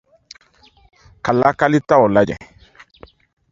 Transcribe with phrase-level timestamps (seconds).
[1.23, 2.41] -Ka lakalitaw lajɛn;